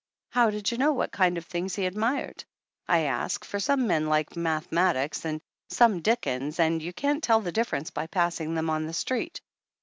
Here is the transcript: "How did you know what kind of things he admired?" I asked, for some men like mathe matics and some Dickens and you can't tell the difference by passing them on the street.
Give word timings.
"How 0.31 0.49
did 0.49 0.71
you 0.71 0.79
know 0.79 0.93
what 0.93 1.11
kind 1.11 1.37
of 1.37 1.45
things 1.45 1.75
he 1.75 1.85
admired?" 1.85 2.43
I 2.87 3.01
asked, 3.01 3.45
for 3.45 3.59
some 3.59 3.85
men 3.85 4.07
like 4.07 4.31
mathe 4.31 4.67
matics 4.71 5.25
and 5.25 5.39
some 5.69 6.01
Dickens 6.01 6.59
and 6.59 6.81
you 6.81 6.91
can't 6.91 7.23
tell 7.23 7.41
the 7.41 7.51
difference 7.51 7.91
by 7.91 8.07
passing 8.07 8.55
them 8.55 8.67
on 8.71 8.87
the 8.87 8.93
street. 8.93 9.41